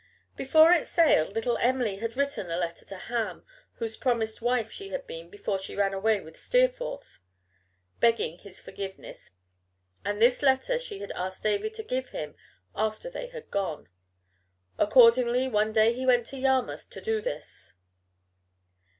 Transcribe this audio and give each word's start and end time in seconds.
Before 0.35 0.71
it 0.71 0.87
sailed 0.87 1.35
little 1.35 1.59
Em'ly 1.59 1.97
had 1.97 2.17
written 2.17 2.49
a 2.49 2.57
letter 2.57 2.85
to 2.85 2.97
Ham, 2.97 3.45
whose 3.73 3.95
promised 3.95 4.41
wife 4.41 4.71
she 4.71 4.89
had 4.89 5.05
been 5.05 5.29
before 5.29 5.59
she 5.59 5.75
ran 5.75 5.93
away 5.93 6.19
with 6.21 6.37
Steerforth, 6.39 7.19
begging 7.99 8.39
his 8.39 8.59
forgiveness, 8.59 9.29
and 10.03 10.19
this 10.19 10.41
letter 10.41 10.79
she 10.79 10.97
had 11.01 11.11
asked 11.11 11.43
David 11.43 11.75
to 11.75 11.83
give 11.83 12.09
him 12.09 12.33
after 12.75 13.11
they 13.11 13.27
had 13.27 13.51
gone. 13.51 13.89
Accordingly 14.79 15.47
one 15.47 15.71
day 15.71 15.93
he 15.93 16.03
went 16.07 16.25
to 16.25 16.39
Yarmouth 16.39 16.89
to 16.89 16.99
do 16.99 17.21
this. 17.21 17.73